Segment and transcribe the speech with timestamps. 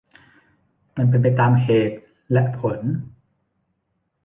[0.97, 1.97] มันเป็นไปตามเหตุ
[2.31, 2.79] และผล